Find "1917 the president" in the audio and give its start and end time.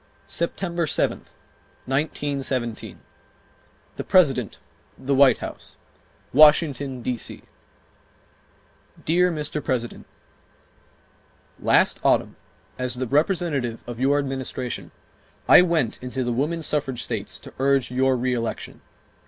1.85-4.59